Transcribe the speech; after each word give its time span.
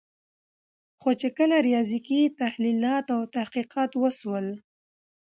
خو 0.99 1.09
کله 1.37 1.57
چي 1.61 1.65
ریاضیکي 1.67 2.19
تحلیلات 2.39 3.05
او 3.15 3.21
تحقیقات 3.35 3.91
وسول 4.03 4.45